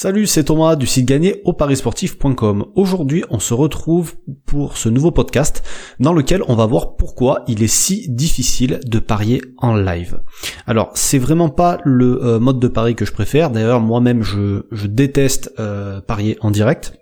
Salut, 0.00 0.28
c'est 0.28 0.44
Thomas 0.44 0.76
du 0.76 0.86
site 0.86 1.06
gagné 1.06 1.42
au 1.44 1.52
parisportif.com. 1.52 2.66
Aujourd'hui, 2.76 3.24
on 3.30 3.40
se 3.40 3.52
retrouve 3.52 4.14
pour 4.46 4.76
ce 4.76 4.88
nouveau 4.88 5.10
podcast 5.10 5.64
dans 5.98 6.12
lequel 6.12 6.44
on 6.46 6.54
va 6.54 6.66
voir 6.66 6.94
pourquoi 6.94 7.42
il 7.48 7.64
est 7.64 7.66
si 7.66 8.08
difficile 8.08 8.78
de 8.86 9.00
parier 9.00 9.42
en 9.56 9.74
live. 9.74 10.20
Alors, 10.68 10.92
c'est 10.94 11.18
vraiment 11.18 11.48
pas 11.48 11.80
le 11.82 12.24
euh, 12.24 12.38
mode 12.38 12.60
de 12.60 12.68
pari 12.68 12.94
que 12.94 13.04
je 13.04 13.12
préfère. 13.12 13.50
D'ailleurs, 13.50 13.80
moi-même, 13.80 14.22
je, 14.22 14.62
déteste 14.86 15.52
euh, 15.58 16.00
parier 16.00 16.38
en 16.42 16.52
direct. 16.52 16.92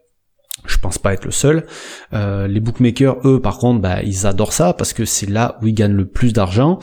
Je 0.76 0.80
pense 0.82 0.98
pas 0.98 1.14
être 1.14 1.24
le 1.24 1.30
seul. 1.30 1.64
Euh, 2.12 2.46
les 2.46 2.60
bookmakers, 2.60 3.16
eux, 3.26 3.40
par 3.40 3.56
contre, 3.56 3.80
bah, 3.80 4.02
ils 4.02 4.26
adorent 4.26 4.52
ça 4.52 4.74
parce 4.74 4.92
que 4.92 5.06
c'est 5.06 5.24
là 5.24 5.58
où 5.62 5.68
ils 5.68 5.72
gagnent 5.72 5.96
le 5.96 6.06
plus 6.06 6.34
d'argent. 6.34 6.80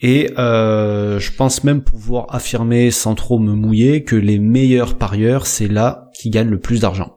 Et 0.00 0.30
euh, 0.38 1.18
je 1.18 1.30
pense 1.30 1.62
même 1.62 1.82
pouvoir 1.82 2.34
affirmer, 2.34 2.90
sans 2.90 3.14
trop 3.14 3.38
me 3.38 3.52
mouiller, 3.52 4.02
que 4.02 4.16
les 4.16 4.38
meilleurs 4.38 4.96
parieurs, 4.96 5.46
c'est 5.46 5.68
là 5.68 6.10
qui 6.14 6.30
gagnent 6.30 6.48
le 6.48 6.58
plus 6.58 6.80
d'argent. 6.80 7.16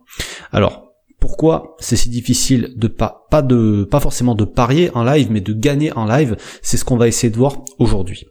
Alors, 0.52 0.92
pourquoi 1.22 1.78
c'est 1.80 1.96
si 1.96 2.10
difficile 2.10 2.74
de 2.76 2.90
pas, 2.90 3.26
pas 3.32 3.42
de, 3.42 3.88
pas 3.90 4.02
forcément 4.02 4.36
de 4.36 4.44
parier 4.44 4.92
en 4.96 5.06
live, 5.06 5.30
mais 5.32 5.42
de 5.42 5.54
gagner 5.54 5.94
en 5.94 6.06
live, 6.06 6.36
c'est 6.62 6.76
ce 6.76 6.84
qu'on 6.84 6.98
va 6.98 7.08
essayer 7.08 7.32
de 7.32 7.38
voir 7.38 7.64
aujourd'hui. 7.80 8.26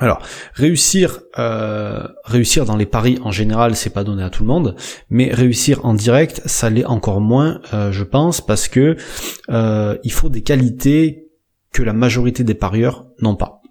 Alors, 0.00 0.22
réussir, 0.54 1.20
euh, 1.38 2.08
réussir 2.24 2.64
dans 2.64 2.76
les 2.76 2.86
paris 2.86 3.18
en 3.22 3.30
général, 3.30 3.76
c'est 3.76 3.90
pas 3.90 4.02
donné 4.02 4.24
à 4.24 4.30
tout 4.30 4.42
le 4.42 4.48
monde, 4.48 4.74
mais 5.08 5.32
réussir 5.32 5.84
en 5.84 5.94
direct, 5.94 6.42
ça 6.46 6.68
l'est 6.68 6.84
encore 6.84 7.20
moins, 7.20 7.60
euh, 7.72 7.92
je 7.92 8.02
pense, 8.02 8.40
parce 8.40 8.66
que 8.66 8.96
euh, 9.50 9.96
il 10.02 10.12
faut 10.12 10.28
des 10.28 10.42
qualités 10.42 11.28
que 11.72 11.82
la 11.82 11.92
majorité 11.92 12.42
des 12.42 12.54
parieurs 12.54 13.06
n'ont 13.20 13.36
pas. 13.36 13.62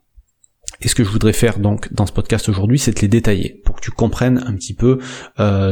Et 0.81 0.87
ce 0.87 0.95
que 0.95 1.03
je 1.03 1.09
voudrais 1.09 1.33
faire 1.33 1.59
donc 1.59 1.93
dans 1.93 2.05
ce 2.05 2.11
podcast 2.11 2.49
aujourd'hui, 2.49 2.79
c'est 2.79 2.95
de 2.95 2.99
les 3.01 3.07
détailler 3.07 3.61
pour 3.63 3.75
que 3.75 3.81
tu 3.81 3.91
comprennes 3.91 4.43
un 4.45 4.53
petit 4.55 4.73
peu 4.73 4.99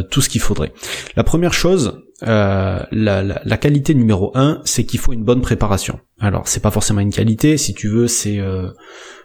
tout 0.09 0.21
ce 0.21 0.29
qu'il 0.29 0.41
faudrait. 0.41 0.71
La 1.15 1.23
première 1.23 1.53
chose, 1.53 2.01
la, 2.21 2.87
la, 2.91 3.57
qualité 3.57 3.93
numéro 3.93 4.31
un, 4.35 4.61
c'est 4.63 4.85
qu'il 4.85 4.99
faut 4.99 5.13
une 5.13 5.23
bonne 5.23 5.41
préparation. 5.41 5.99
Alors 6.19 6.47
c'est 6.47 6.61
pas 6.61 6.71
forcément 6.71 7.01
une 7.01 7.11
qualité, 7.11 7.57
si 7.57 7.73
tu 7.73 7.89
veux, 7.89 8.07
c'est 8.07 8.39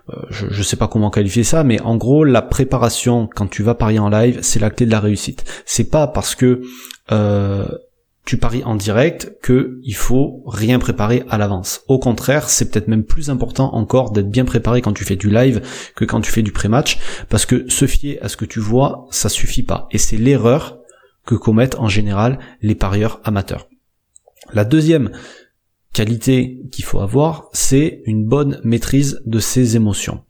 euh, 0.09 0.17
je, 0.31 0.47
je 0.51 0.63
sais 0.63 0.77
pas 0.77 0.87
comment 0.89 1.11
qualifier 1.11 1.43
ça, 1.43 1.65
mais 1.65 1.81
en 1.81 1.97
gros, 1.97 2.25
la 2.25 2.43
préparation 2.43 3.29
quand 3.35 3.49
tu 3.49 3.63
vas 3.63 3.75
parier 3.75 3.99
en 3.99 4.09
live, 4.09 4.39
c'est 4.43 4.61
la 4.61 4.71
clé 4.71 4.87
de 4.87 4.91
la 4.91 5.01
réussite. 5.01 5.45
C'est 5.65 5.91
pas 5.91 6.07
parce 6.07 6.35
que 6.35 6.63
euh, 7.11 7.67
tu 8.27 8.37
paries 8.37 8.65
en 8.65 8.75
direct 8.75 9.37
que 9.41 9.79
il 9.85 9.95
faut 9.95 10.43
rien 10.47 10.81
préparer 10.81 11.23
à 11.31 11.39
l'avance. 11.39 11.83
Au 11.87 12.01
contraire, 12.01 12.51
c'est 12.51 12.71
peut-être 12.71 12.89
même 12.89 13.05
plus 13.05 13.31
important 13.31 13.73
encore 13.75 14.11
d'être 14.11 14.29
bien 14.29 14.45
préparé 14.45 14.83
quand 14.83 14.93
tu 14.93 15.05
fais 15.05 15.15
du 15.15 15.31
live 15.31 15.63
que 15.95 16.05
quand 16.05 16.21
tu 16.21 16.33
fais 16.33 16.43
du 16.43 16.51
pré-match, 16.51 16.99
parce 17.29 17.47
que 17.47 17.71
se 17.71 17.87
fier 17.87 18.19
à 18.21 18.29
ce 18.29 18.37
que 18.37 18.45
tu 18.45 18.59
vois, 18.59 19.07
ça 19.13 19.29
suffit 19.29 19.63
pas. 19.63 19.87
Et 19.93 19.99
c'est 19.99 20.17
l'erreur 20.17 20.81
que 21.25 21.37
commettent 21.37 21.79
en 21.79 21.89
général 21.89 22.41
les 22.63 22.75
parieurs 22.75 23.21
amateurs. 23.23 23.69
La 24.53 24.65
deuxième 24.65 25.13
qualité 25.93 26.61
qu'il 26.73 26.85
faut 26.85 27.01
avoir, 27.01 27.49
c'est 27.53 28.03
une 28.07 28.27
bonne 28.27 28.61
maîtrise 28.65 29.23
de 29.25 29.39
ses 29.39 29.77
émotions. 29.77 30.25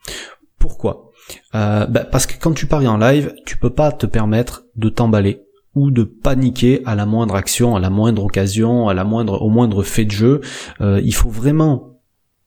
Pourquoi? 0.58 1.12
Euh, 1.54 1.86
bah, 1.86 2.04
Parce 2.04 2.26
que 2.26 2.34
quand 2.38 2.52
tu 2.52 2.66
paries 2.66 2.88
en 2.88 2.98
live, 2.98 3.34
tu 3.46 3.56
peux 3.56 3.72
pas 3.72 3.90
te 3.90 4.04
permettre 4.04 4.66
de 4.76 4.90
t'emballer 4.90 5.45
ou 5.76 5.90
de 5.92 6.02
paniquer 6.02 6.82
à 6.86 6.96
la 6.96 7.06
moindre 7.06 7.36
action, 7.36 7.76
à 7.76 7.80
la 7.80 7.90
moindre 7.90 8.24
occasion, 8.24 8.88
à 8.88 8.94
la 8.94 9.04
moindre, 9.04 9.42
au 9.42 9.50
moindre 9.50 9.84
fait 9.84 10.06
de 10.06 10.10
jeu. 10.10 10.40
Euh, 10.80 11.00
il 11.04 11.14
faut 11.14 11.28
vraiment, 11.28 12.00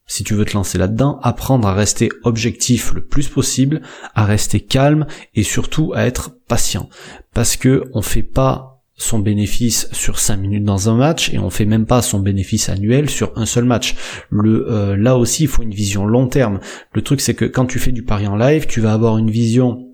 si 0.08 0.24
tu 0.24 0.34
veux 0.34 0.46
te 0.46 0.56
lancer 0.56 0.80
là-dedans, 0.80 1.20
apprendre 1.22 1.68
à 1.68 1.74
rester 1.74 2.10
objectif 2.24 2.92
le 2.92 3.06
plus 3.06 3.30
possible, 3.30 3.82
à 4.16 4.26
rester 4.26 4.60
calme 4.60 5.06
et 5.36 5.44
surtout 5.44 5.94
à 5.96 6.06
être 6.06 6.32
patient. 6.48 6.90
Parce 7.34 7.56
que 7.56 7.84
on 7.94 8.02
fait 8.02 8.24
pas 8.24 8.82
son 8.96 9.20
bénéfice 9.20 9.88
sur 9.94 10.20
5 10.20 10.36
minutes 10.36 10.66
dans 10.66 10.90
un 10.90 10.98
match 10.98 11.32
et 11.32 11.40
on 11.40 11.50
fait 11.50 11.66
même 11.66 11.86
pas 11.86 12.02
son 12.02 12.20
bénéfice 12.20 12.68
annuel 12.68 13.10
sur 13.10 13.32
un 13.38 13.46
seul 13.46 13.64
match. 13.64 13.96
Euh, 14.34 14.98
là 14.98 15.18
aussi 15.18 15.44
il 15.44 15.48
faut 15.48 15.64
une 15.64 15.74
vision 15.74 16.06
long 16.06 16.28
terme. 16.28 16.60
Le 16.94 17.04
truc 17.04 17.22
c'est 17.22 17.36
que 17.36 17.46
quand 17.46 17.68
tu 17.68 17.78
fais 17.78 17.92
du 17.92 18.04
pari 18.04 18.28
en 18.28 18.36
live, 18.36 18.66
tu 18.66 18.82
vas 18.82 18.92
avoir 18.92 19.20
une 19.20 19.30
vision 19.30 19.86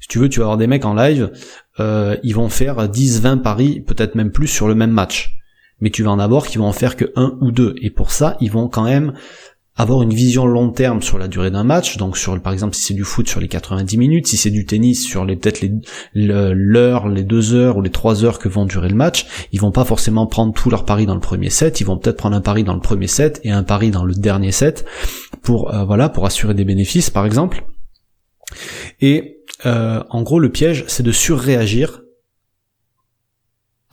si 0.00 0.08
tu 0.08 0.18
veux, 0.18 0.28
tu 0.28 0.40
vas 0.40 0.46
avoir 0.46 0.58
des 0.58 0.66
mecs 0.66 0.84
en 0.84 0.94
live, 0.94 1.30
euh, 1.80 2.16
ils 2.22 2.34
vont 2.34 2.48
faire 2.48 2.88
10, 2.88 3.20
20 3.20 3.38
paris, 3.38 3.80
peut-être 3.80 4.14
même 4.14 4.30
plus 4.30 4.48
sur 4.48 4.68
le 4.68 4.74
même 4.74 4.90
match. 4.90 5.32
Mais 5.80 5.90
tu 5.90 6.02
vas 6.02 6.10
en 6.10 6.18
avoir 6.18 6.46
qui 6.46 6.58
vont 6.58 6.66
en 6.66 6.72
faire 6.72 6.96
que 6.96 7.12
un 7.16 7.36
ou 7.40 7.50
deux. 7.50 7.74
Et 7.82 7.90
pour 7.90 8.10
ça, 8.10 8.36
ils 8.40 8.50
vont 8.50 8.68
quand 8.68 8.84
même 8.84 9.12
avoir 9.76 10.02
une 10.02 10.12
vision 10.12 10.46
long 10.46 10.70
terme 10.70 11.02
sur 11.02 11.18
la 11.18 11.28
durée 11.28 11.50
d'un 11.50 11.64
match, 11.64 11.98
donc 11.98 12.16
sur 12.16 12.40
par 12.40 12.52
exemple 12.52 12.74
si 12.74 12.82
c'est 12.82 12.94
du 12.94 13.04
foot 13.04 13.28
sur 13.28 13.40
les 13.40 13.48
90 13.48 13.98
minutes, 13.98 14.26
si 14.26 14.36
c'est 14.38 14.50
du 14.50 14.64
tennis 14.64 15.04
sur 15.04 15.24
les 15.24 15.36
peut-être 15.36 15.64
l'heure, 16.14 17.08
les 17.08 17.24
deux 17.24 17.54
heures 17.54 17.76
ou 17.76 17.82
les 17.82 17.90
trois 17.90 18.24
heures 18.24 18.38
que 18.38 18.48
vont 18.48 18.64
durer 18.64 18.88
le 18.88 18.94
match, 18.94 19.26
ils 19.52 19.60
vont 19.60 19.72
pas 19.72 19.84
forcément 19.84 20.26
prendre 20.26 20.54
tous 20.54 20.70
leurs 20.70 20.86
paris 20.86 21.04
dans 21.04 21.14
le 21.14 21.20
premier 21.20 21.50
set, 21.50 21.80
ils 21.80 21.84
vont 21.84 21.98
peut-être 21.98 22.16
prendre 22.16 22.36
un 22.36 22.40
pari 22.40 22.64
dans 22.64 22.74
le 22.74 22.80
premier 22.80 23.06
set 23.06 23.40
et 23.44 23.50
un 23.50 23.62
pari 23.62 23.90
dans 23.90 24.04
le 24.04 24.14
dernier 24.14 24.50
set 24.50 24.86
pour 25.42 25.74
euh, 25.74 25.84
voilà 25.84 26.08
pour 26.08 26.24
assurer 26.24 26.54
des 26.54 26.64
bénéfices 26.64 27.10
par 27.10 27.26
exemple. 27.26 27.64
Et 29.02 29.40
euh, 29.64 30.02
en 30.10 30.22
gros 30.22 30.38
le 30.38 30.50
piège 30.50 30.84
c'est 30.88 31.02
de 31.02 31.12
surréagir 31.12 32.02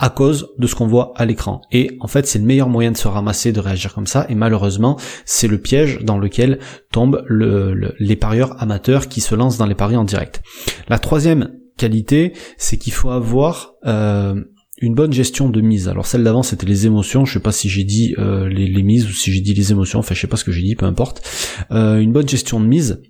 à 0.03 0.09
cause 0.09 0.50
de 0.57 0.68
ce 0.68 0.75
qu'on 0.75 0.88
voit 0.88 1.13
à 1.16 1.24
l'écran. 1.24 1.62
Et 1.72 1.96
en 2.01 2.07
fait, 2.07 2.28
c'est 2.28 2.40
le 2.40 2.44
meilleur 2.44 2.68
moyen 2.68 2.91
de 2.91 2.97
se 2.97 3.07
ramasser, 3.07 3.53
de 3.53 3.62
réagir 3.62 3.94
comme 3.94 4.07
ça. 4.07 4.25
Et 4.28 4.35
malheureusement, 4.35 5.00
c'est 5.23 5.47
le 5.47 5.59
piège 5.59 6.00
dans 6.02 6.18
lequel 6.18 6.59
tombent 6.91 7.23
les 7.29 8.16
parieurs 8.18 8.62
amateurs 8.62 9.07
qui 9.07 9.22
se 9.22 9.34
lancent 9.34 9.57
dans 9.57 9.66
les 9.66 9.75
paris 9.75 9.96
en 9.96 10.03
direct. 10.03 10.41
La 10.90 11.00
troisième 11.00 11.53
qualité, 11.78 12.34
c'est 12.57 12.78
qu'il 12.78 12.91
faut 12.91 13.12
avoir 13.12 13.75
euh, 13.85 14.35
une 14.81 14.94
bonne 14.94 15.13
gestion 15.13 15.50
de 15.50 15.62
mise. 15.62 15.88
Alors 15.88 16.06
celle 16.06 16.23
d'avant 16.25 16.44
c'était 16.44 16.66
les 16.66 16.85
émotions, 16.85 17.23
je 17.23 17.34
sais 17.34 17.40
pas 17.40 17.53
si 17.53 17.69
j'ai 17.69 17.85
dit 17.85 18.13
euh, 18.18 18.50
les, 18.50 18.84
mises 18.84 19.07
ou 19.07 19.13
si 19.13 19.31
j'ai 19.31 19.40
dit 19.40 19.53
les 19.53 19.72
émotions, 19.72 20.00
enfin 20.00 20.13
je 20.13 20.19
sais 20.19 20.28
pas 20.28 20.38
ce 20.38 20.44
que 20.44 20.52
j'ai 20.52 20.63
dit, 20.63 20.75
peu 20.75 20.85
importe. 20.85 21.25
Une 21.72 22.12
bonne 22.12 22.28
gestion 22.28 22.59
de 22.59 22.66
mise, 22.66 23.02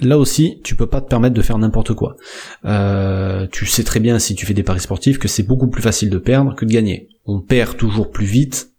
Là 0.00 0.18
aussi, 0.18 0.60
tu 0.64 0.74
peux 0.74 0.88
pas 0.88 1.00
te 1.00 1.08
permettre 1.08 1.34
de 1.34 1.42
faire 1.42 1.58
n'importe 1.58 1.94
quoi. 1.94 2.16
Euh, 2.64 3.46
tu 3.52 3.64
sais 3.64 3.84
très 3.84 4.00
bien 4.00 4.18
si 4.18 4.34
tu 4.34 4.44
fais 4.44 4.54
des 4.54 4.64
paris 4.64 4.80
sportifs 4.80 5.18
que 5.18 5.28
c'est 5.28 5.44
beaucoup 5.44 5.68
plus 5.68 5.82
facile 5.82 6.10
de 6.10 6.18
perdre 6.18 6.54
que 6.56 6.64
de 6.64 6.72
gagner. 6.72 7.08
On 7.26 7.40
perd 7.40 7.76
toujours 7.76 8.10
plus 8.10 8.26
vite 8.26 8.70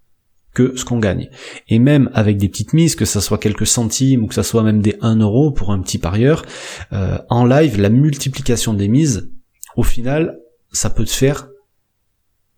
que 0.53 0.76
ce 0.76 0.84
qu'on 0.84 1.00
gagne. 1.00 1.30
Et 1.70 1.80
même 1.80 2.09
avec 2.14 2.38
des 2.38 2.50
petites 2.50 2.74
mises, 2.74 2.96
que 2.96 3.06
ça 3.06 3.22
soit 3.22 3.38
quelques 3.38 3.68
centimes 3.68 4.24
ou 4.24 4.28
que 4.28 4.34
ça 4.34 4.44
soit 4.44 4.64
même 4.64 4.81
des 4.81 4.96
1 5.02 5.18
euro 5.18 5.52
pour 5.52 5.72
un 5.72 5.81
petit 5.81 6.00
parieur, 6.00 6.46
euh, 6.92 7.18
en 7.30 7.46
live, 7.46 7.80
la 7.80 7.90
multiplication 7.90 8.74
des 8.74 8.88
mises, 8.88 9.32
au 9.78 9.84
final, 9.84 10.40
ça 10.72 10.90
peut 10.90 11.06
te 11.06 11.09
faire 11.09 11.47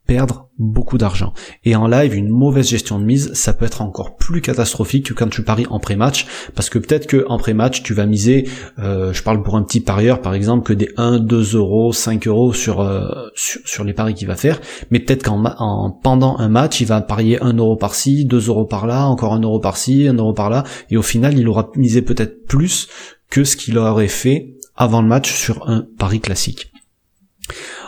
perdre 0.08 0.50
beaucoup 0.58 0.98
d'argent. 0.98 1.34
Et 1.64 1.76
en 1.76 1.88
live, 1.88 2.16
une 2.16 2.30
mauvaise 2.30 2.68
gestion 2.68 2.98
de 2.98 3.04
mise, 3.04 3.32
ça 3.34 3.54
peut 3.54 3.66
être 3.66 3.82
encore 3.82 4.16
plus 4.16 4.42
catastrophique 4.42 5.08
que 5.08 5.14
quand 5.14 5.28
tu 5.28 5.44
paries 5.44 5.68
en 5.70 5.80
pré-match, 5.80 6.26
parce 6.56 6.70
que 6.70 6.80
peut-être 6.80 7.06
que 7.06 7.26
en 7.28 7.38
pré-match, 7.38 7.84
tu 7.84 7.94
vas 7.94 8.06
miser, 8.06 8.50
euh, 8.80 9.14
je 9.14 9.22
parle 9.22 9.44
pour 9.44 9.56
un 9.56 9.64
petit 9.64 9.82
parieur 9.82 10.22
par 10.22 10.34
exemple, 10.34 10.66
que 10.66 10.74
des 10.74 10.90
1, 10.98 11.20
2 11.20 11.56
euros, 11.56 11.94
5 11.94 12.26
euros 12.28 12.54
sur, 12.54 12.82
euh, 12.82 13.28
sur, 13.36 13.84
les 13.84 13.94
paris 13.94 14.16
qu'il 14.16 14.28
va 14.28 14.36
faire, 14.36 14.60
mais 14.90 15.00
peut-être 15.00 15.24
qu'en 15.24 15.44
en, 15.46 15.92
pendant 15.92 16.38
un 16.38 16.50
match, 16.50 16.82
il 16.82 16.88
va 16.88 17.02
parier 17.02 17.42
1 17.42 17.54
euro 17.54 17.76
par-ci, 17.76 18.26
2 18.26 18.48
euros 18.48 18.66
par-là, 18.66 19.06
encore 19.06 19.34
1 19.34 19.42
euro 19.42 19.60
par-ci, 19.60 20.08
1 20.08 20.16
euro 20.16 20.34
par-là, 20.34 20.64
et 20.90 20.98
au 20.98 21.04
final, 21.04 21.38
il 21.38 21.48
aura 21.48 21.70
misé 21.76 22.02
peut-être 22.02 22.46
plus 22.48 22.88
que 23.30 23.44
ce 23.44 23.56
qu'il 23.56 23.78
aurait 23.78 24.08
fait 24.08 24.56
avant 24.76 25.02
le 25.02 25.08
match 25.08 25.32
sur 25.32 25.70
un 25.70 25.86
pari 25.98 26.20
classique. 26.20 26.72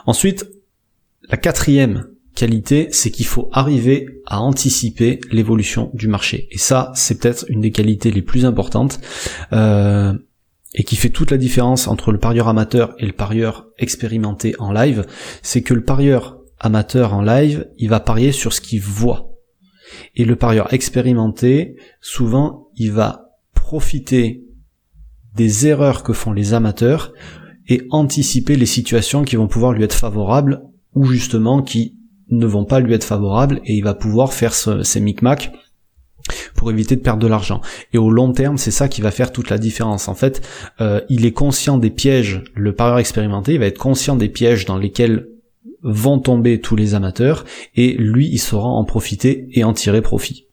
Ensuite, 0.06 0.46
la 1.30 1.38
quatrième 1.38 2.08
qualité, 2.36 2.88
c'est 2.92 3.12
qu'il 3.12 3.26
faut 3.26 3.50
arriver 3.52 4.08
à 4.26 4.42
anticiper 4.42 5.20
l'évolution 5.32 5.92
du 5.94 6.08
marché. 6.08 6.48
Et 6.52 6.58
ça, 6.58 6.92
c'est 6.96 7.20
peut-être 7.20 7.46
une 7.50 7.62
des 7.62 7.72
qualités 7.72 8.12
les 8.12 8.22
plus 8.22 8.46
importantes 8.46 9.00
euh, 9.52 10.14
et 10.74 10.84
qui 10.84 10.96
fait 10.96 11.10
toute 11.10 11.32
la 11.32 11.38
différence 11.38 11.88
entre 11.88 12.12
le 12.12 12.18
parieur 12.18 12.48
amateur 12.48 12.94
et 12.98 13.06
le 13.06 13.12
parieur 13.12 13.68
expérimenté 13.78 14.56
en 14.60 14.72
live. 14.72 15.06
C'est 15.42 15.62
que 15.62 15.74
le 15.74 15.84
parieur 15.84 16.40
amateur 16.60 17.14
en 17.14 17.22
live, 17.22 17.68
il 17.78 17.90
va 17.90 18.00
parier 18.00 18.32
sur 18.32 18.54
ce 18.54 18.62
qu'il 18.62 18.82
voit. 18.82 19.34
Et 20.16 20.26
le 20.26 20.36
parieur 20.36 20.74
expérimenté, 20.74 21.76
souvent, 22.00 22.70
il 22.76 22.92
va 22.92 23.32
profiter 23.54 24.44
des 25.36 25.68
erreurs 25.68 26.04
que 26.04 26.14
font 26.14 26.32
les 26.32 26.54
amateurs 26.54 27.14
et 27.68 27.82
anticiper 27.92 28.56
les 28.56 28.66
situations 28.66 29.24
qui 29.24 29.36
vont 29.36 29.48
pouvoir 29.48 29.74
lui 29.74 29.84
être 29.84 29.94
favorables 29.94 30.62
ou 30.96 31.06
justement 31.06 31.62
qui 31.62 31.96
ne 32.30 32.46
vont 32.46 32.66
pas 32.66 32.80
lui 32.80 32.94
être 32.94 33.04
favorables 33.04 33.62
et 33.66 33.74
il 33.74 33.84
va 33.84 33.94
pouvoir 33.94 34.34
faire 34.34 34.54
ces 34.54 35.00
micmacs 35.00 35.52
pour 36.56 36.70
éviter 36.70 36.96
de 36.96 37.02
perdre 37.02 37.22
de 37.22 37.28
l'argent. 37.28 37.62
Et 37.94 37.98
au 37.98 38.12
long 38.12 38.32
terme, 38.32 38.58
c'est 38.58 38.72
ça 38.72 38.88
qui 38.88 39.02
va 39.02 39.12
faire 39.12 39.32
toute 39.32 39.50
la 39.50 39.58
différence. 39.58 40.08
En 40.08 40.16
fait, 40.16 40.46
euh, 40.82 41.02
il 41.10 41.26
est 41.26 41.32
conscient 41.32 41.78
des 41.78 41.90
pièges, 41.90 42.44
le 42.54 42.74
parieur 42.74 43.00
expérimenté, 43.00 43.54
il 43.54 43.60
va 43.60 43.66
être 43.66 43.80
conscient 43.80 44.16
des 44.16 44.30
pièges 44.30 44.66
dans 44.66 44.78
lesquels 44.78 45.28
vont 45.82 46.20
tomber 46.20 46.60
tous 46.60 46.76
les 46.76 46.94
amateurs, 46.94 47.46
et 47.76 47.94
lui, 47.94 48.28
il 48.28 48.40
saura 48.40 48.68
en 48.68 48.84
profiter 48.84 49.48
et 49.52 49.64
en 49.64 49.74
tirer 49.74 50.02
profit. 50.02 50.49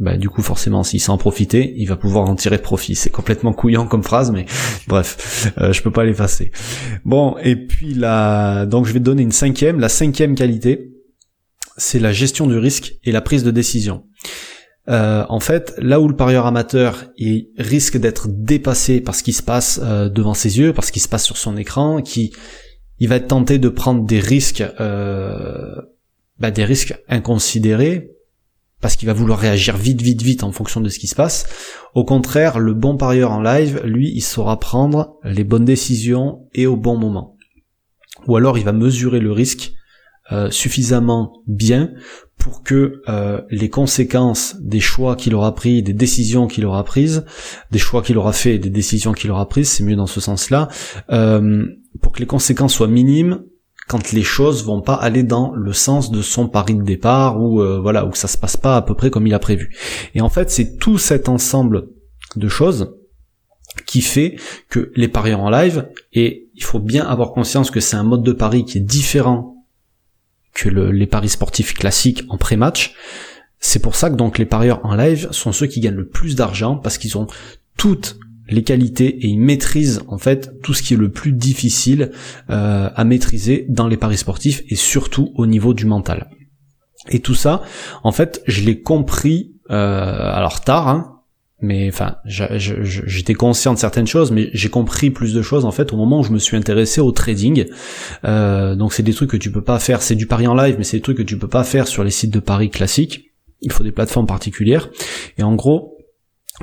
Bah 0.00 0.16
du 0.16 0.30
coup 0.30 0.40
forcément 0.40 0.82
s'il 0.82 0.98
sait 0.98 1.10
en 1.10 1.18
profiter, 1.18 1.74
il 1.76 1.84
va 1.84 1.96
pouvoir 1.96 2.28
en 2.28 2.34
tirer 2.34 2.58
profit. 2.58 2.94
C'est 2.94 3.10
complètement 3.10 3.52
couillant 3.52 3.86
comme 3.86 4.02
phrase, 4.02 4.32
mais 4.32 4.46
bref, 4.88 5.52
euh, 5.58 5.72
je 5.72 5.82
peux 5.82 5.92
pas 5.92 6.04
l'effacer. 6.04 6.50
Bon, 7.04 7.36
et 7.42 7.54
puis 7.54 7.92
là, 7.92 8.64
donc 8.64 8.86
je 8.86 8.92
vais 8.94 8.98
te 8.98 9.04
donner 9.04 9.22
une 9.22 9.30
cinquième. 9.30 9.78
La 9.78 9.90
cinquième 9.90 10.34
qualité, 10.34 10.90
c'est 11.76 11.98
la 11.98 12.12
gestion 12.12 12.46
du 12.46 12.56
risque 12.56 12.94
et 13.04 13.12
la 13.12 13.20
prise 13.20 13.44
de 13.44 13.50
décision. 13.50 14.04
Euh, 14.88 15.26
en 15.28 15.38
fait, 15.38 15.74
là 15.76 16.00
où 16.00 16.08
le 16.08 16.16
parieur 16.16 16.46
amateur 16.46 17.04
il 17.18 17.50
risque 17.58 17.98
d'être 17.98 18.26
dépassé 18.28 19.02
par 19.02 19.14
ce 19.14 19.22
qui 19.22 19.34
se 19.34 19.42
passe 19.42 19.80
euh, 19.84 20.08
devant 20.08 20.34
ses 20.34 20.58
yeux, 20.58 20.72
par 20.72 20.84
ce 20.84 20.92
qui 20.92 21.00
se 21.00 21.08
passe 21.08 21.24
sur 21.24 21.36
son 21.36 21.58
écran, 21.58 22.00
qui 22.00 22.32
il 22.98 23.08
va 23.08 23.16
être 23.16 23.28
tenté 23.28 23.58
de 23.58 23.68
prendre 23.68 24.04
des 24.04 24.20
risques, 24.20 24.64
bah, 24.78 26.50
des 26.50 26.64
risques 26.64 26.98
inconsidérés 27.08 28.10
parce 28.80 28.96
qu'il 28.96 29.06
va 29.06 29.12
vouloir 29.12 29.38
réagir 29.38 29.76
vite, 29.76 30.00
vite, 30.02 30.22
vite 30.22 30.42
en 30.42 30.52
fonction 30.52 30.80
de 30.80 30.88
ce 30.88 30.98
qui 30.98 31.06
se 31.06 31.14
passe. 31.14 31.46
Au 31.94 32.04
contraire, 32.04 32.58
le 32.58 32.74
bon 32.74 32.96
parieur 32.96 33.32
en 33.32 33.42
live, 33.42 33.80
lui, 33.84 34.10
il 34.14 34.22
saura 34.22 34.58
prendre 34.58 35.18
les 35.24 35.44
bonnes 35.44 35.64
décisions 35.64 36.46
et 36.54 36.66
au 36.66 36.76
bon 36.76 36.96
moment. 36.96 37.36
Ou 38.26 38.36
alors 38.36 38.58
il 38.58 38.64
va 38.64 38.72
mesurer 38.72 39.20
le 39.20 39.32
risque 39.32 39.72
euh, 40.32 40.50
suffisamment 40.50 41.42
bien 41.46 41.90
pour 42.38 42.62
que 42.62 43.02
euh, 43.08 43.40
les 43.50 43.68
conséquences 43.68 44.56
des 44.60 44.78
choix 44.78 45.16
qu'il 45.16 45.34
aura 45.34 45.54
pris, 45.54 45.82
des 45.82 45.92
décisions 45.92 46.46
qu'il 46.46 46.64
aura 46.66 46.84
prises, 46.84 47.24
des 47.72 47.78
choix 47.78 48.00
qu'il 48.00 48.16
aura 48.16 48.32
fait 48.32 48.54
et 48.54 48.58
des 48.58 48.70
décisions 48.70 49.12
qu'il 49.12 49.30
aura 49.30 49.48
prises, 49.48 49.68
c'est 49.68 49.82
mieux 49.82 49.96
dans 49.96 50.06
ce 50.06 50.20
sens-là, 50.20 50.68
euh, 51.10 51.64
pour 52.00 52.12
que 52.12 52.20
les 52.20 52.26
conséquences 52.26 52.74
soient 52.74 52.86
minimes 52.86 53.42
quand 53.90 54.12
les 54.12 54.22
choses 54.22 54.64
vont 54.64 54.82
pas 54.82 54.94
aller 54.94 55.24
dans 55.24 55.52
le 55.52 55.72
sens 55.72 56.12
de 56.12 56.22
son 56.22 56.46
pari 56.46 56.76
de 56.76 56.82
départ 56.84 57.42
ou 57.42 57.60
euh, 57.60 57.80
voilà 57.80 58.06
où 58.06 58.14
ça 58.14 58.28
se 58.28 58.38
passe 58.38 58.56
pas 58.56 58.76
à 58.76 58.82
peu 58.82 58.94
près 58.94 59.10
comme 59.10 59.26
il 59.26 59.34
a 59.34 59.40
prévu. 59.40 59.76
Et 60.14 60.20
en 60.20 60.28
fait, 60.28 60.48
c'est 60.48 60.78
tout 60.78 60.96
cet 60.96 61.28
ensemble 61.28 61.88
de 62.36 62.46
choses 62.46 62.94
qui 63.86 64.00
fait 64.00 64.36
que 64.68 64.92
les 64.94 65.08
paris 65.08 65.34
en 65.34 65.50
live 65.50 65.88
et 66.12 66.50
il 66.54 66.62
faut 66.62 66.78
bien 66.78 67.04
avoir 67.04 67.32
conscience 67.32 67.72
que 67.72 67.80
c'est 67.80 67.96
un 67.96 68.04
mode 68.04 68.22
de 68.22 68.30
pari 68.30 68.64
qui 68.64 68.78
est 68.78 68.80
différent 68.80 69.66
que 70.54 70.68
les 70.68 71.06
paris 71.08 71.28
sportifs 71.28 71.74
classiques 71.74 72.22
en 72.28 72.38
pré-match. 72.38 72.94
C'est 73.58 73.82
pour 73.82 73.96
ça 73.96 74.08
que 74.08 74.14
donc 74.14 74.38
les 74.38 74.46
parieurs 74.46 74.80
en 74.84 74.94
live 74.94 75.32
sont 75.32 75.50
ceux 75.50 75.66
qui 75.66 75.80
gagnent 75.80 75.96
le 75.96 76.08
plus 76.08 76.36
d'argent 76.36 76.76
parce 76.76 76.96
qu'ils 76.96 77.18
ont 77.18 77.26
toutes 77.76 78.20
les 78.50 78.62
qualités 78.62 79.08
et 79.08 79.28
ils 79.28 79.40
maîtrisent 79.40 80.02
en 80.08 80.18
fait 80.18 80.50
tout 80.62 80.74
ce 80.74 80.82
qui 80.82 80.94
est 80.94 80.96
le 80.96 81.10
plus 81.10 81.32
difficile 81.32 82.10
euh, 82.50 82.90
à 82.94 83.04
maîtriser 83.04 83.66
dans 83.68 83.88
les 83.88 83.96
paris 83.96 84.18
sportifs 84.18 84.62
et 84.68 84.76
surtout 84.76 85.32
au 85.36 85.46
niveau 85.46 85.74
du 85.74 85.86
mental. 85.86 86.30
Et 87.08 87.20
tout 87.20 87.34
ça, 87.34 87.62
en 88.04 88.12
fait, 88.12 88.42
je 88.46 88.62
l'ai 88.62 88.82
compris 88.82 89.54
euh, 89.70 90.32
alors 90.32 90.60
tard, 90.60 90.88
hein, 90.88 91.20
mais 91.62 91.88
enfin, 91.88 92.16
j'étais 92.24 93.34
conscient 93.34 93.74
de 93.74 93.78
certaines 93.78 94.06
choses, 94.06 94.30
mais 94.32 94.48
j'ai 94.54 94.70
compris 94.70 95.10
plus 95.10 95.34
de 95.34 95.42
choses 95.42 95.66
en 95.66 95.70
fait 95.70 95.92
au 95.92 95.96
moment 95.96 96.20
où 96.20 96.22
je 96.22 96.32
me 96.32 96.38
suis 96.38 96.56
intéressé 96.56 97.00
au 97.00 97.12
trading. 97.12 97.66
Euh, 98.24 98.74
donc 98.74 98.94
c'est 98.94 99.02
des 99.02 99.12
trucs 99.12 99.30
que 99.30 99.36
tu 99.36 99.52
peux 99.52 99.62
pas 99.62 99.78
faire, 99.78 100.00
c'est 100.00 100.14
du 100.14 100.26
pari 100.26 100.46
en 100.46 100.54
live, 100.54 100.76
mais 100.78 100.84
c'est 100.84 100.96
des 100.96 101.02
trucs 101.02 101.18
que 101.18 101.22
tu 101.22 101.38
peux 101.38 101.48
pas 101.48 101.64
faire 101.64 101.86
sur 101.86 102.02
les 102.02 102.10
sites 102.10 102.32
de 102.32 102.40
paris 102.40 102.70
classiques. 102.70 103.26
Il 103.60 103.70
faut 103.72 103.84
des 103.84 103.92
plateformes 103.92 104.26
particulières. 104.26 104.88
Et 105.36 105.42
en 105.42 105.54
gros, 105.54 105.98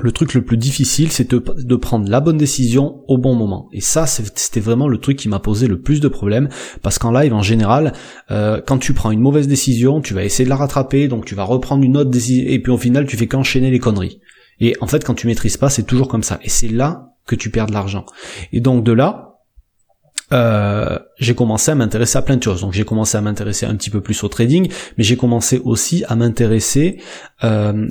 le 0.00 0.12
truc 0.12 0.34
le 0.34 0.44
plus 0.44 0.56
difficile, 0.56 1.10
c'est 1.10 1.30
de, 1.30 1.76
prendre 1.76 2.08
la 2.08 2.20
bonne 2.20 2.38
décision 2.38 3.02
au 3.08 3.18
bon 3.18 3.34
moment. 3.34 3.68
Et 3.72 3.80
ça, 3.80 4.06
c'était 4.06 4.60
vraiment 4.60 4.88
le 4.88 4.98
truc 4.98 5.16
qui 5.16 5.28
m'a 5.28 5.40
posé 5.40 5.66
le 5.66 5.80
plus 5.80 6.00
de 6.00 6.08
problèmes, 6.08 6.48
parce 6.82 6.98
qu'en 6.98 7.10
live, 7.10 7.34
en 7.34 7.42
général, 7.42 7.92
euh, 8.30 8.60
quand 8.64 8.78
tu 8.78 8.94
prends 8.94 9.10
une 9.10 9.20
mauvaise 9.20 9.48
décision, 9.48 10.00
tu 10.00 10.14
vas 10.14 10.24
essayer 10.24 10.44
de 10.44 10.50
la 10.50 10.56
rattraper, 10.56 11.08
donc 11.08 11.24
tu 11.24 11.34
vas 11.34 11.44
reprendre 11.44 11.82
une 11.84 11.96
autre 11.96 12.10
décision, 12.10 12.48
et 12.48 12.60
puis 12.60 12.70
au 12.70 12.78
final, 12.78 13.06
tu 13.06 13.16
fais 13.16 13.26
qu'enchaîner 13.26 13.70
les 13.70 13.80
conneries. 13.80 14.20
Et 14.60 14.74
en 14.80 14.86
fait, 14.86 15.04
quand 15.04 15.14
tu 15.14 15.26
maîtrises 15.26 15.56
pas, 15.56 15.68
c'est 15.68 15.84
toujours 15.84 16.08
comme 16.08 16.22
ça. 16.22 16.38
Et 16.42 16.48
c'est 16.48 16.68
là 16.68 17.14
que 17.26 17.34
tu 17.34 17.50
perds 17.50 17.66
de 17.66 17.72
l'argent. 17.72 18.06
Et 18.52 18.60
donc 18.60 18.84
de 18.84 18.92
là, 18.92 19.28
euh, 20.32 20.98
j'ai 21.18 21.34
commencé 21.34 21.70
à 21.70 21.74
m'intéresser 21.74 22.18
à 22.18 22.22
plein 22.22 22.36
de 22.36 22.42
choses. 22.42 22.60
Donc 22.60 22.72
j'ai 22.72 22.84
commencé 22.84 23.16
à 23.16 23.20
m'intéresser 23.20 23.66
un 23.66 23.76
petit 23.76 23.90
peu 23.90 24.00
plus 24.00 24.22
au 24.24 24.28
trading, 24.28 24.70
mais 24.96 25.04
j'ai 25.04 25.16
commencé 25.16 25.60
aussi 25.64 26.04
à 26.08 26.16
m'intéresser 26.16 27.00
euh, 27.44 27.86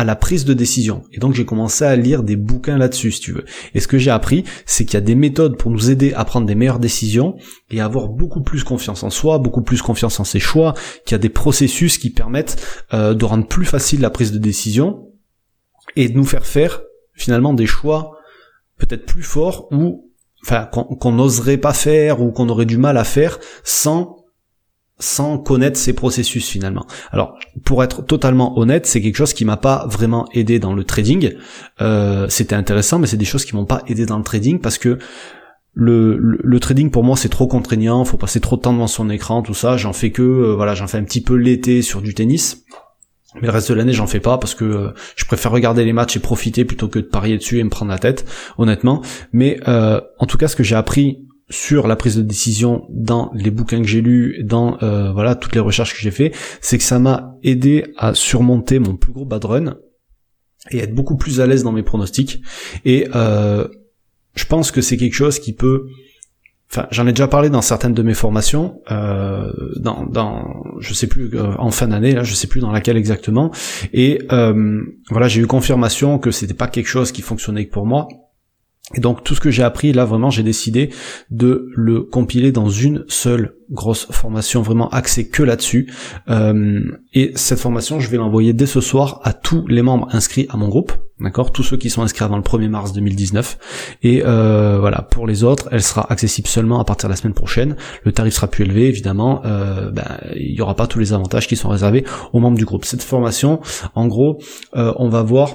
à 0.00 0.04
la 0.04 0.16
prise 0.16 0.46
de 0.46 0.54
décision. 0.54 1.02
Et 1.12 1.18
donc 1.18 1.34
j'ai 1.34 1.44
commencé 1.44 1.84
à 1.84 1.94
lire 1.94 2.22
des 2.22 2.36
bouquins 2.36 2.78
là-dessus, 2.78 3.12
si 3.12 3.20
tu 3.20 3.32
veux. 3.32 3.44
Et 3.74 3.80
ce 3.80 3.86
que 3.86 3.98
j'ai 3.98 4.10
appris, 4.10 4.44
c'est 4.64 4.86
qu'il 4.86 4.94
y 4.94 4.96
a 4.96 5.02
des 5.02 5.14
méthodes 5.14 5.58
pour 5.58 5.70
nous 5.70 5.90
aider 5.90 6.14
à 6.14 6.24
prendre 6.24 6.46
des 6.46 6.54
meilleures 6.54 6.78
décisions 6.78 7.36
et 7.70 7.82
avoir 7.82 8.08
beaucoup 8.08 8.40
plus 8.40 8.64
confiance 8.64 9.02
en 9.02 9.10
soi, 9.10 9.38
beaucoup 9.38 9.60
plus 9.60 9.82
confiance 9.82 10.18
en 10.18 10.24
ses 10.24 10.40
choix, 10.40 10.72
qu'il 11.04 11.12
y 11.12 11.16
a 11.16 11.18
des 11.18 11.28
processus 11.28 11.98
qui 11.98 12.08
permettent 12.08 12.64
euh, 12.94 13.12
de 13.12 13.24
rendre 13.26 13.46
plus 13.46 13.66
facile 13.66 14.00
la 14.00 14.08
prise 14.08 14.32
de 14.32 14.38
décision 14.38 15.06
et 15.96 16.08
de 16.08 16.16
nous 16.16 16.24
faire 16.24 16.46
faire 16.46 16.80
finalement 17.12 17.52
des 17.52 17.66
choix 17.66 18.12
peut-être 18.78 19.04
plus 19.04 19.22
forts 19.22 19.68
ou 19.70 20.10
enfin 20.46 20.64
qu'on 20.64 21.12
n'oserait 21.12 21.58
pas 21.58 21.74
faire 21.74 22.22
ou 22.22 22.32
qu'on 22.32 22.48
aurait 22.48 22.64
du 22.64 22.78
mal 22.78 22.96
à 22.96 23.04
faire 23.04 23.38
sans 23.64 24.19
sans 25.00 25.38
connaître 25.38 25.78
ces 25.78 25.92
processus 25.92 26.48
finalement. 26.48 26.86
Alors 27.10 27.36
pour 27.64 27.82
être 27.82 28.02
totalement 28.02 28.58
honnête, 28.58 28.86
c'est 28.86 29.00
quelque 29.00 29.16
chose 29.16 29.32
qui 29.32 29.44
m'a 29.44 29.56
pas 29.56 29.86
vraiment 29.88 30.28
aidé 30.32 30.58
dans 30.58 30.74
le 30.74 30.84
trading. 30.84 31.34
Euh, 31.80 32.26
c'était 32.28 32.54
intéressant, 32.54 32.98
mais 32.98 33.06
c'est 33.06 33.16
des 33.16 33.24
choses 33.24 33.44
qui 33.44 33.56
m'ont 33.56 33.64
pas 33.64 33.82
aidé 33.88 34.06
dans 34.06 34.18
le 34.18 34.24
trading 34.24 34.60
parce 34.60 34.78
que 34.78 34.98
le, 35.72 36.58
trading 36.60 36.90
pour 36.90 37.04
moi 37.04 37.16
c'est 37.16 37.28
trop 37.28 37.46
contraignant, 37.46 38.04
faut 38.04 38.16
passer 38.16 38.40
trop 38.40 38.56
de 38.56 38.60
temps 38.60 38.72
devant 38.72 38.86
son 38.86 39.08
écran, 39.10 39.42
tout 39.42 39.54
ça. 39.54 39.76
J'en 39.76 39.92
fais 39.92 40.10
que 40.10 40.22
euh, 40.22 40.54
voilà, 40.54 40.74
j'en 40.74 40.86
fais 40.86 40.98
un 40.98 41.04
petit 41.04 41.22
peu 41.22 41.34
l'été 41.34 41.82
sur 41.82 42.02
du 42.02 42.14
tennis. 42.14 42.64
Mais 43.36 43.42
le 43.42 43.50
reste 43.50 43.68
de 43.70 43.74
l'année, 43.74 43.92
j'en 43.92 44.08
fais 44.08 44.18
pas 44.18 44.38
parce 44.38 44.56
que 44.56 44.64
euh, 44.64 44.88
je 45.14 45.24
préfère 45.24 45.52
regarder 45.52 45.84
les 45.84 45.92
matchs 45.92 46.16
et 46.16 46.20
profiter 46.20 46.64
plutôt 46.64 46.88
que 46.88 46.98
de 46.98 47.04
parier 47.04 47.38
dessus 47.38 47.60
et 47.60 47.64
me 47.64 47.70
prendre 47.70 47.92
la 47.92 47.98
tête, 47.98 48.26
honnêtement. 48.58 49.02
Mais 49.32 49.60
en 49.66 50.26
tout 50.26 50.36
cas, 50.36 50.48
ce 50.48 50.56
que 50.56 50.64
j'ai 50.64 50.74
appris 50.74 51.29
sur 51.50 51.86
la 51.86 51.96
prise 51.96 52.16
de 52.16 52.22
décision 52.22 52.86
dans 52.90 53.30
les 53.34 53.50
bouquins 53.50 53.82
que 53.82 53.88
j'ai 53.88 54.00
lus, 54.00 54.42
dans 54.44 54.78
euh, 54.82 55.12
voilà 55.12 55.34
toutes 55.34 55.54
les 55.54 55.60
recherches 55.60 55.92
que 55.92 56.00
j'ai 56.00 56.10
fait, 56.10 56.32
c'est 56.60 56.78
que 56.78 56.84
ça 56.84 56.98
m'a 56.98 57.34
aidé 57.42 57.92
à 57.96 58.14
surmonter 58.14 58.78
mon 58.78 58.96
plus 58.96 59.12
gros 59.12 59.24
bad 59.24 59.44
run 59.44 59.76
et 60.70 60.78
être 60.78 60.94
beaucoup 60.94 61.16
plus 61.16 61.40
à 61.40 61.46
l'aise 61.46 61.64
dans 61.64 61.72
mes 61.72 61.82
pronostics. 61.82 62.40
Et 62.84 63.08
euh, 63.14 63.66
je 64.34 64.44
pense 64.44 64.70
que 64.70 64.80
c'est 64.80 64.96
quelque 64.96 65.14
chose 65.14 65.38
qui 65.38 65.52
peut 65.52 65.86
Enfin, 66.72 66.86
j'en 66.92 67.04
ai 67.08 67.10
déjà 67.10 67.26
parlé 67.26 67.50
dans 67.50 67.62
certaines 67.62 67.94
de 67.94 68.02
mes 68.02 68.14
formations, 68.14 68.80
euh, 68.92 69.50
dans, 69.80 70.62
je 70.78 70.94
sais 70.94 71.08
plus, 71.08 71.28
euh, 71.34 71.54
en 71.58 71.72
fin 71.72 71.88
d'année, 71.88 72.12
là, 72.12 72.22
je 72.22 72.32
sais 72.32 72.46
plus 72.46 72.60
dans 72.60 72.70
laquelle 72.70 72.96
exactement. 72.96 73.50
Et 73.92 74.20
euh, 74.30 74.80
voilà, 75.10 75.26
j'ai 75.26 75.40
eu 75.40 75.48
confirmation 75.48 76.20
que 76.20 76.30
c'était 76.30 76.54
pas 76.54 76.68
quelque 76.68 76.86
chose 76.86 77.10
qui 77.10 77.22
fonctionnait 77.22 77.64
pour 77.64 77.86
moi. 77.86 78.06
Et 78.94 79.00
donc 79.00 79.22
tout 79.22 79.34
ce 79.34 79.40
que 79.40 79.50
j'ai 79.50 79.62
appris 79.62 79.92
là 79.92 80.04
vraiment 80.04 80.30
j'ai 80.30 80.42
décidé 80.42 80.90
de 81.30 81.68
le 81.76 82.02
compiler 82.02 82.50
dans 82.50 82.68
une 82.68 83.04
seule 83.08 83.54
grosse 83.70 84.08
formation 84.10 84.62
vraiment 84.62 84.88
axée 84.88 85.28
que 85.28 85.44
là-dessus. 85.44 85.92
Euh, 86.28 86.80
et 87.14 87.30
cette 87.36 87.60
formation 87.60 88.00
je 88.00 88.10
vais 88.10 88.16
l'envoyer 88.16 88.52
dès 88.52 88.66
ce 88.66 88.80
soir 88.80 89.20
à 89.22 89.32
tous 89.32 89.64
les 89.68 89.82
membres 89.82 90.08
inscrits 90.10 90.46
à 90.50 90.56
mon 90.56 90.68
groupe, 90.68 90.92
d'accord, 91.20 91.52
tous 91.52 91.62
ceux 91.62 91.76
qui 91.76 91.88
sont 91.88 92.02
inscrits 92.02 92.24
avant 92.24 92.36
le 92.36 92.42
1er 92.42 92.68
mars 92.68 92.92
2019. 92.92 93.96
Et 94.02 94.22
euh, 94.24 94.78
voilà 94.80 95.02
pour 95.02 95.28
les 95.28 95.44
autres 95.44 95.68
elle 95.70 95.82
sera 95.82 96.10
accessible 96.12 96.48
seulement 96.48 96.80
à 96.80 96.84
partir 96.84 97.08
de 97.08 97.12
la 97.12 97.16
semaine 97.16 97.34
prochaine. 97.34 97.76
Le 98.02 98.10
tarif 98.10 98.34
sera 98.34 98.48
plus 98.48 98.64
élevé 98.64 98.88
évidemment. 98.88 99.42
Euh, 99.44 99.92
ben, 99.92 100.18
il 100.34 100.52
y 100.52 100.60
aura 100.60 100.74
pas 100.74 100.88
tous 100.88 100.98
les 100.98 101.12
avantages 101.12 101.46
qui 101.46 101.54
sont 101.54 101.68
réservés 101.68 102.04
aux 102.32 102.40
membres 102.40 102.58
du 102.58 102.64
groupe. 102.64 102.84
Cette 102.84 103.04
formation 103.04 103.60
en 103.94 104.08
gros 104.08 104.38
on 104.72 105.08
va 105.08 105.22
voir 105.22 105.54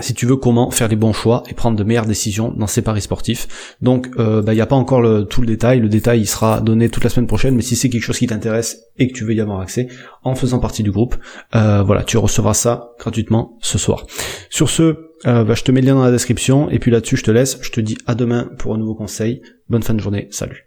si 0.00 0.14
tu 0.14 0.26
veux 0.26 0.36
comment 0.36 0.70
faire 0.70 0.88
les 0.88 0.96
bons 0.96 1.12
choix 1.12 1.42
et 1.48 1.54
prendre 1.54 1.76
de 1.76 1.84
meilleures 1.84 2.06
décisions 2.06 2.52
dans 2.56 2.66
ces 2.66 2.82
paris 2.82 3.00
sportifs. 3.00 3.76
Donc 3.80 4.08
il 4.16 4.20
euh, 4.20 4.40
n'y 4.42 4.56
bah, 4.56 4.62
a 4.62 4.66
pas 4.66 4.76
encore 4.76 5.26
tout 5.28 5.40
le 5.40 5.46
détail, 5.46 5.80
le 5.80 5.88
détail 5.88 6.20
il 6.20 6.26
sera 6.26 6.60
donné 6.60 6.88
toute 6.88 7.04
la 7.04 7.10
semaine 7.10 7.26
prochaine, 7.26 7.54
mais 7.54 7.62
si 7.62 7.76
c'est 7.76 7.88
quelque 7.88 8.02
chose 8.02 8.18
qui 8.18 8.26
t'intéresse 8.26 8.78
et 8.98 9.08
que 9.08 9.12
tu 9.12 9.24
veux 9.24 9.34
y 9.34 9.40
avoir 9.40 9.60
accès 9.60 9.88
en 10.22 10.34
faisant 10.34 10.58
partie 10.58 10.82
du 10.82 10.90
groupe, 10.90 11.16
euh, 11.54 11.82
voilà, 11.82 12.02
tu 12.02 12.18
recevras 12.18 12.54
ça 12.54 12.90
gratuitement 12.98 13.58
ce 13.60 13.78
soir. 13.78 14.06
Sur 14.50 14.70
ce, 14.70 14.82
euh, 15.26 15.44
bah, 15.44 15.54
je 15.54 15.62
te 15.62 15.72
mets 15.72 15.80
le 15.80 15.88
lien 15.88 15.94
dans 15.94 16.04
la 16.04 16.10
description, 16.10 16.70
et 16.70 16.78
puis 16.78 16.90
là-dessus 16.90 17.16
je 17.16 17.24
te 17.24 17.30
laisse, 17.30 17.58
je 17.62 17.70
te 17.70 17.80
dis 17.80 17.96
à 18.06 18.14
demain 18.14 18.50
pour 18.58 18.74
un 18.74 18.78
nouveau 18.78 18.94
conseil. 18.94 19.42
Bonne 19.68 19.82
fin 19.82 19.94
de 19.94 20.00
journée, 20.00 20.28
salut. 20.30 20.65